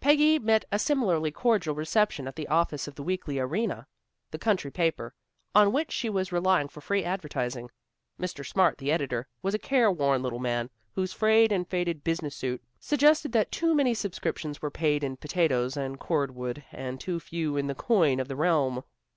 [0.00, 3.86] Peggy met a similarly cordial reception at the office of the Weekly Arena,
[4.32, 5.14] the country paper,
[5.54, 7.70] on which she was relying for free advertising.
[8.20, 8.44] Mr.
[8.44, 13.30] Smart, the editor, was a careworn little man, whose frayed and faded business suit suggested
[13.30, 17.68] that too many subscriptions were paid in potatoes and cord wood, and too few in
[17.68, 18.82] the coin of the realm.